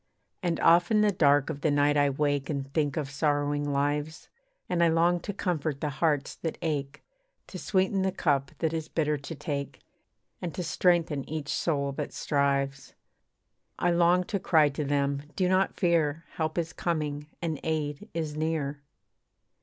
[0.41, 4.29] And oft in the dark of the night I wake And think of sorrowing lives,
[4.67, 7.03] And I long to comfort the hearts that ache,
[7.45, 9.79] To sweeten the cup that is bitter to take,
[10.41, 12.95] And to strengthen each soul that strives.
[13.77, 18.35] I long to cry to them 'Do not fear, Help is coming and aid is
[18.35, 18.81] near.'